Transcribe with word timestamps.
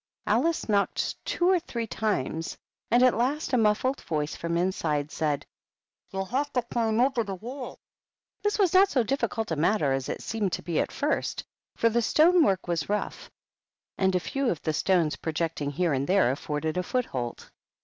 Alice 0.25 0.67
knocked 0.67 1.23
two 1.25 1.47
or 1.47 1.59
three 1.59 1.85
times, 1.85 2.57
and 2.89 3.03
at 3.03 3.13
last 3.15 3.53
a 3.53 3.57
muffled 3.59 4.01
voice 4.01 4.35
from 4.35 4.57
inside 4.57 5.11
said," 5.11 5.45
You'll 6.09 6.25
have 6.25 6.51
to 6.53 6.63
climb 6.63 6.99
over 6.99 7.23
the 7.23 7.35
wall!" 7.35 7.77
This 8.43 8.57
was 8.57 8.73
not 8.73 8.89
so 8.89 9.03
difficult 9.03 9.51
a 9.51 9.55
matter 9.55 9.91
as 9.91 10.09
it 10.09 10.23
seemed 10.23 10.53
to 10.53 10.63
be 10.63 10.79
at 10.79 10.91
first, 10.91 11.43
for 11.75 11.87
the 11.87 12.01
stonework 12.01 12.67
was 12.67 12.89
rough, 12.89 13.29
and 13.95 14.15
a 14.15 14.19
few 14.19 14.49
of 14.49 14.59
the 14.63 14.73
stones 14.73 15.17
projecting 15.17 15.69
here 15.69 15.93
and 15.93 16.07
there 16.07 16.31
afforded 16.31 16.77
a 16.77 16.81
foothold. 16.81 17.51